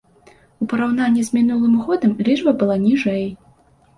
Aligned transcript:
У 0.63 0.67
параўнанні 0.71 1.25
з 1.27 1.35
мінулым 1.35 1.75
годам 1.89 2.15
лічба 2.29 2.51
была 2.61 2.79
ніжэй. 2.87 3.25